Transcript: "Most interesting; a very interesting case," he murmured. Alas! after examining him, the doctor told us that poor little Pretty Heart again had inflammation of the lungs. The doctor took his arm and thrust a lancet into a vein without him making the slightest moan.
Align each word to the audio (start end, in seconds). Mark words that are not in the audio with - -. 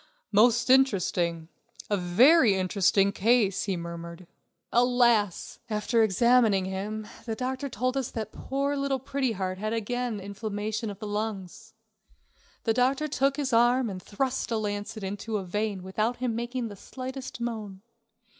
"Most 0.31 0.71
interesting; 0.71 1.47
a 1.87 1.95
very 1.95 2.55
interesting 2.55 3.11
case," 3.11 3.65
he 3.65 3.77
murmured. 3.77 4.25
Alas! 4.73 5.59
after 5.69 6.01
examining 6.01 6.65
him, 6.65 7.05
the 7.27 7.35
doctor 7.35 7.69
told 7.69 7.95
us 7.95 8.09
that 8.09 8.31
poor 8.31 8.75
little 8.75 8.97
Pretty 8.97 9.33
Heart 9.33 9.59
again 9.61 10.15
had 10.17 10.25
inflammation 10.25 10.89
of 10.89 10.97
the 10.97 11.05
lungs. 11.05 11.75
The 12.63 12.73
doctor 12.73 13.07
took 13.07 13.37
his 13.37 13.53
arm 13.53 13.91
and 13.91 14.01
thrust 14.01 14.49
a 14.49 14.57
lancet 14.57 15.03
into 15.03 15.37
a 15.37 15.45
vein 15.45 15.83
without 15.83 16.17
him 16.17 16.35
making 16.35 16.69
the 16.69 16.75
slightest 16.75 17.39
moan. 17.39 17.83